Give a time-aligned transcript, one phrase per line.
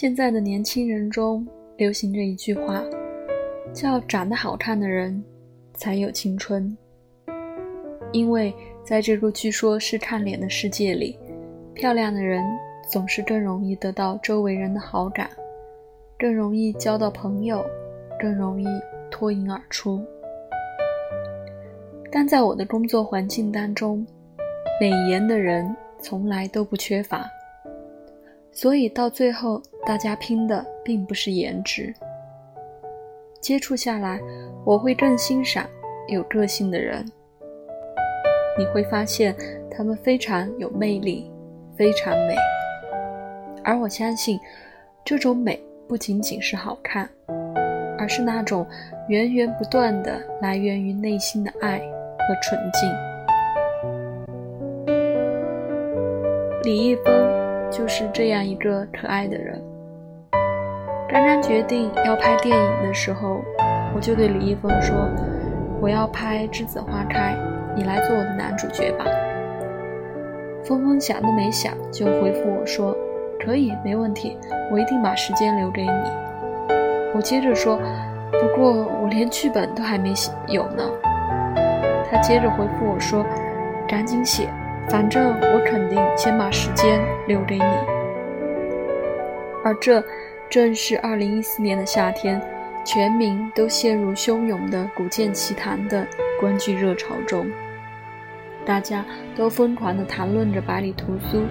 [0.00, 1.46] 现在的年轻人中
[1.76, 2.82] 流行着一句话，
[3.70, 5.22] 叫“长得好看的人
[5.74, 6.74] 才有青春”。
[8.10, 8.50] 因为
[8.82, 11.18] 在这个据说是看脸的世界里，
[11.74, 12.42] 漂亮的人
[12.90, 15.28] 总是更容易得到周围人的好感，
[16.18, 17.62] 更容易交到朋友，
[18.18, 18.66] 更容易
[19.10, 20.02] 脱颖而出。
[22.10, 24.06] 但在我的工作环境当中，
[24.80, 27.30] 美颜的人从来都不缺乏，
[28.52, 31.94] 所以到最后，大家拼的并不是颜值。
[33.40, 34.20] 接触下来，
[34.64, 35.66] 我会更欣赏
[36.08, 37.04] 有个性的人。
[38.58, 39.34] 你会发现，
[39.70, 41.30] 他们非常有魅力，
[41.76, 42.34] 非常美。
[43.64, 44.38] 而我相信，
[45.04, 47.08] 这种美不仅仅是好看，
[47.98, 48.66] 而是那种
[49.08, 51.80] 源源不断的来源于内心的爱。
[52.28, 52.88] 和纯净。
[56.62, 57.12] 李易峰
[57.70, 59.62] 就是这样一个可爱的人。
[61.08, 63.40] 刚刚决定要拍电影的时候，
[63.94, 65.08] 我就对李易峰说
[65.80, 67.34] ：“我要拍《栀子花开》，
[67.74, 69.04] 你来做我的男主角吧。”
[70.62, 72.96] 峰峰想都没想就回复我说
[73.44, 74.36] ：“可以，没问题，
[74.70, 76.70] 我一定把时间留给你。”
[77.14, 77.80] 我接着说
[78.30, 78.70] ：“不过
[79.02, 80.84] 我连剧本都还没写有呢。”
[82.08, 83.24] 他接着回复我说
[83.88, 84.48] ：“赶紧写，
[84.90, 87.64] 反正我肯定先把时间留给你。”
[89.64, 90.02] 而这
[90.48, 92.40] 正是2014年的夏天，
[92.84, 96.06] 全民都陷入汹涌的《古剑奇谭》的
[96.40, 97.46] 观剧热潮中，
[98.64, 99.04] 大家
[99.36, 101.44] 都疯狂地谈论着百里屠苏，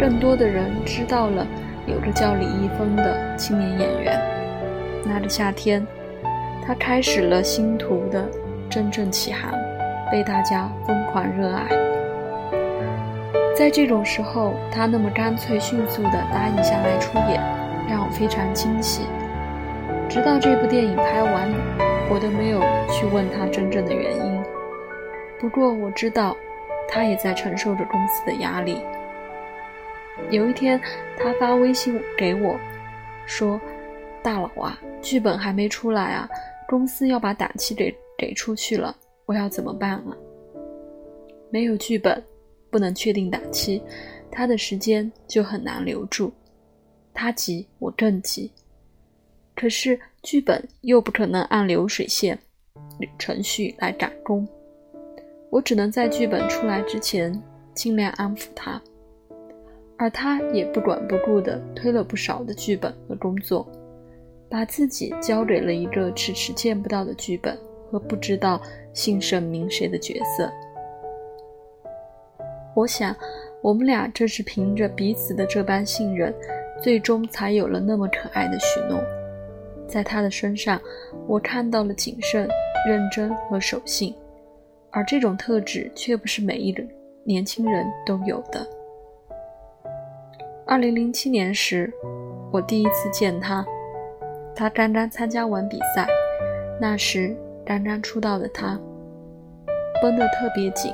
[0.00, 1.46] 更多的人知道了
[1.86, 4.18] 有个叫李易峰的青年演员。
[5.04, 5.86] 那个夏天，
[6.66, 8.28] 他开始了星途的
[8.68, 9.52] 真正起航。
[10.10, 11.66] 被大家疯狂热爱，
[13.54, 17.40] 在这种时候，他那么干脆迅速地答应下来出演，
[17.88, 19.02] 让我非常惊喜。
[20.08, 21.50] 直到这部电影拍完，
[22.10, 22.60] 我都没有
[22.90, 24.42] 去问他真正的原因。
[25.38, 26.36] 不过我知道，
[26.88, 28.82] 他也在承受着公司的压力。
[30.30, 30.80] 有一天，
[31.18, 32.58] 他发微信给我，
[33.26, 33.60] 说
[34.22, 36.28] ：“大佬啊，剧本还没出来啊，
[36.68, 38.94] 公司要把档期给给出去了。”
[39.26, 40.16] 我要怎么办啊？
[41.50, 42.22] 没有剧本，
[42.72, 43.80] 不能确定档期，
[44.30, 46.32] 他的时间就很难留住。
[47.14, 48.50] 他急，我更急。
[49.54, 52.36] 可是剧本又不可能按流水线
[53.18, 54.48] 程序来赶工，
[55.50, 57.40] 我只能在剧本出来之前
[57.74, 58.82] 尽量安抚他，
[59.98, 63.70] 而他也不管不顾地推了不少的剧本和工作，
[64.48, 67.56] 把自己交给了一个迟迟见不到的剧本。
[67.92, 68.58] 和不知道
[68.94, 70.50] 姓甚名谁的角色，
[72.74, 73.14] 我想，
[73.60, 76.34] 我们俩正是凭着彼此的这般信任，
[76.80, 79.02] 最终才有了那么可爱的许诺。
[79.86, 80.80] 在他的身上，
[81.26, 82.48] 我看到了谨慎、
[82.86, 84.14] 认真和守信，
[84.90, 86.82] 而这种特质却不是每一个
[87.24, 88.66] 年轻人都有的。
[90.66, 91.92] 二零零七年时，
[92.50, 93.64] 我第一次见他，
[94.54, 96.06] 他刚刚参加完比赛，
[96.80, 97.36] 那时。
[97.64, 98.76] 刚刚出道的他，
[100.02, 100.92] 绷得特别紧，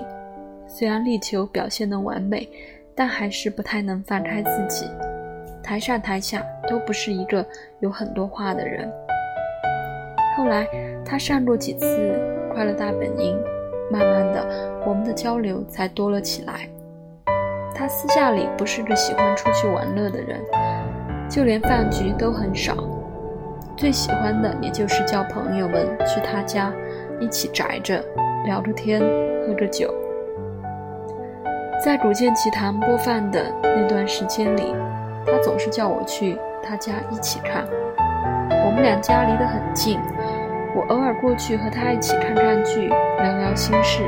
[0.70, 2.46] 虽然力求表现得完美，
[2.94, 4.86] 但还是不太能放开自己。
[5.62, 7.44] 台上台下都不是一个
[7.80, 8.86] 有很多话的人。
[10.36, 10.68] 后来
[11.04, 11.86] 他上过几次
[12.52, 13.34] 《快乐大本营》，
[13.90, 16.68] 慢慢的，我们的交流才多了起来。
[17.74, 20.38] 他私下里不是个喜欢出去玩乐的人，
[21.30, 22.76] 就连饭局都很少。
[23.74, 26.72] 最喜欢的也就是叫朋友们去他家，
[27.20, 28.04] 一起宅着，
[28.44, 29.00] 聊着天，
[29.46, 29.94] 喝着酒。
[31.84, 34.74] 在《古剑奇谭》播放的那段时间里，
[35.24, 37.64] 他总是叫我去他家一起看。
[38.66, 40.00] 我们两家离得很近，
[40.74, 44.02] 我偶尔过去和他一起看看剧，聊聊心事。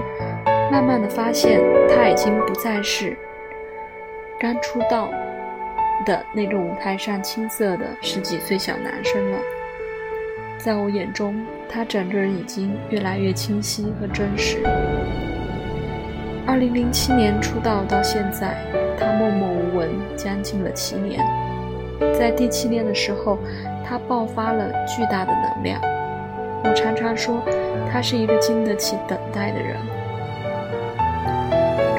[0.72, 3.16] 慢慢的发现，他已经不再是
[4.40, 5.08] 刚出道
[6.04, 9.38] 的那个舞台上青涩的十几岁小男生了。
[10.58, 14.60] 在我眼中，他整个人已经越来越清晰和真实。
[16.50, 18.56] 二零零七年出道到现在，
[18.98, 21.24] 他默默无闻将近了七年。
[22.12, 23.38] 在第七年的时候，
[23.86, 25.80] 他爆发了巨大的能量。
[26.64, 27.40] 我常常说，
[27.92, 29.76] 他是一个经得起等待的人。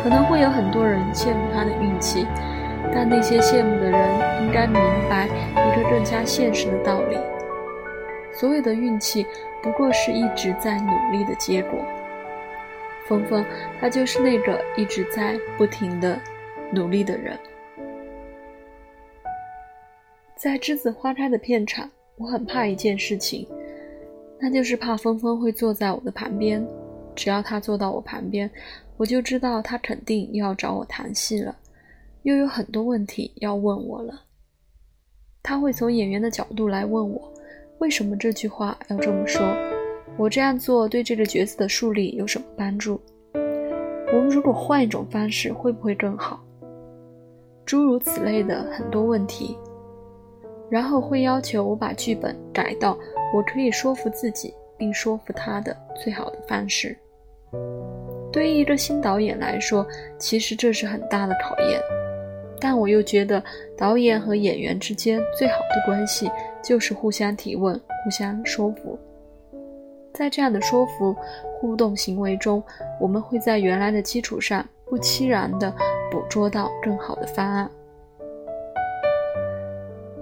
[0.04, 2.28] 可能会有很多人羡慕他的运气，
[2.94, 4.02] 但那些羡慕的人
[4.42, 7.18] 应该明白一个更加现实的道理。
[8.34, 9.26] 所有的运气
[9.64, 11.80] 不过是一直在努力的结果。
[13.12, 13.46] 峰峰，
[13.78, 16.18] 他就是那个一直在不停的
[16.72, 17.38] 努力的人。
[20.38, 23.46] 在栀子花开的片场，我很怕一件事情，
[24.40, 26.66] 那就是怕峰峰会坐在我的旁边。
[27.14, 28.50] 只要他坐到我旁边，
[28.96, 31.54] 我就知道他肯定要找我谈戏了，
[32.24, 34.22] 又有很多问题要问我了。
[35.44, 37.34] 他会从演员的角度来问我，
[37.80, 39.42] 为什么这句话要这么说？
[40.18, 43.00] 我这样做对这个角色的树立有什么帮助？
[44.14, 46.44] 我们如果换一种方式，会不会更好？
[47.66, 49.58] 诸如此类的很多问题。
[50.70, 52.98] 然后会要求我把剧本改到
[53.34, 56.96] 我可以说服自己并说服他的最好的方式。
[58.32, 59.86] 对于一个新导演来说，
[60.18, 61.82] 其实这是很大的考验。
[62.60, 63.44] 但我又觉得，
[63.78, 66.30] 导演和演员之间最好的关系
[66.64, 67.74] 就是互相提问、
[68.04, 68.98] 互相说服。
[70.14, 71.16] 在这样的说服、
[71.60, 72.62] 互动行为中，
[73.00, 75.74] 我们会在原来的基础上不期然地
[76.12, 77.70] 捕捉到更好的方案。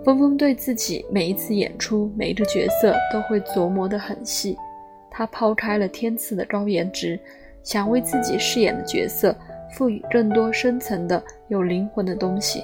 [0.05, 4.57] 峰峰对自己每一次演出、每一个角色都会琢磨得很细。
[5.11, 7.19] 他抛开了天赐的高颜值，
[7.63, 9.35] 想为自己饰演的角色
[9.73, 12.63] 赋予更多深层的、有灵魂的东西。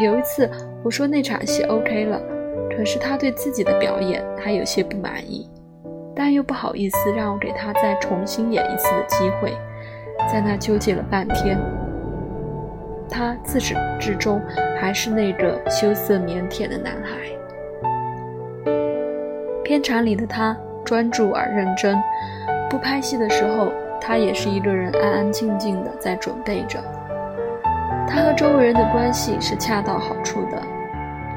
[0.00, 0.48] 有一次，
[0.84, 2.22] 我说那场戏 OK 了，
[2.70, 5.48] 可是他对自己的表演还有些不满意，
[6.18, 9.56] 但又不好意思让我给他再重新演一次的机会，
[10.30, 11.56] 在那纠结了半天。
[13.08, 14.42] 他自始至终
[14.80, 18.72] 还是那个羞涩腼腆的男孩。
[19.62, 21.96] 片场里的他专注而认真，
[22.68, 26.80] 不拍戏的时候，他也是一个人安安静静的在准备着。
[28.08, 30.60] 他和周围人的关系是恰到好处的，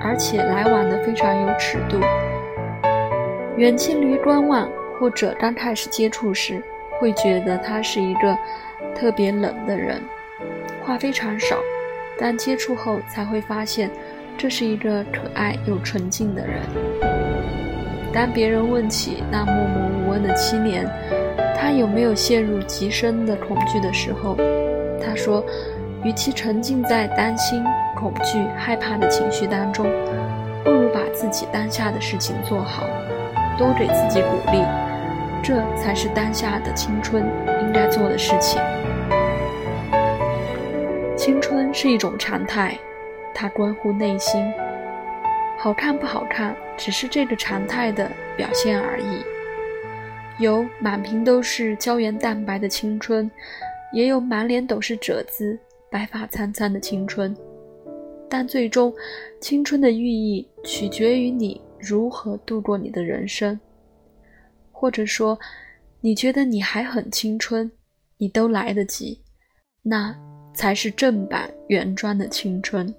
[0.01, 1.99] 而且来往的非常有尺度。
[3.61, 4.67] 远近离观望
[4.99, 6.59] 或者刚开始接触时，
[6.99, 8.35] 会觉得他是一个
[8.95, 10.01] 特别冷的人。
[10.83, 11.57] 话非常少，
[12.17, 13.91] 但接触后才会发现，
[14.35, 16.59] 这是一个可爱又纯净的人。
[18.11, 20.89] 当别人问起那默默无闻的七年，
[21.55, 24.35] 他有没有陷入极深的恐惧的时候，
[24.99, 25.45] 他说
[26.03, 27.63] ：“与其沉浸在担心、
[27.95, 29.85] 恐惧、害怕的情绪当中，
[30.63, 32.87] 不如把自己当下的事情做好，
[33.61, 34.65] 多给自己鼓励，
[35.43, 37.23] 这才是当下的青春
[37.61, 38.59] 应该做的事情。”
[41.15, 42.75] 青春是一种常态，
[43.35, 44.51] 它关乎内心。
[45.59, 49.23] 好看不好看，只是这个常态的表现而已。
[50.43, 53.29] 有满屏都是胶原蛋白的青春，
[53.93, 55.55] 也有满脸都是褶子、
[55.87, 57.37] 白发苍苍的青春。
[58.27, 58.91] 但最终，
[59.39, 63.59] 青春的寓意取决于你如何度过你的人生。
[64.71, 65.39] 或者说，
[65.99, 67.71] 你觉得你还很青春，
[68.17, 69.21] 你都来得及。
[69.81, 70.15] 那。
[70.53, 72.93] 才是正版原装的青春。